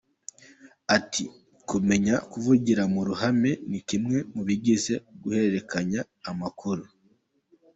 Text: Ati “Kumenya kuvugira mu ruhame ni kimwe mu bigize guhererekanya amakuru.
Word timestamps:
Ati 0.97 1.23
“Kumenya 1.69 2.15
kuvugira 2.31 2.83
mu 2.93 3.01
ruhame 3.07 3.51
ni 3.69 3.79
kimwe 3.87 4.17
mu 4.33 4.41
bigize 4.47 4.93
guhererekanya 5.21 6.01
amakuru. 6.29 6.83